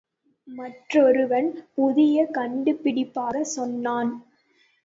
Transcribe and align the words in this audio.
மற்றொருவன் 0.47 1.49
புதிய 1.75 2.23
கண்டுபிடிப்பாகச் 2.33 3.53
சொன்னான். 3.55 4.11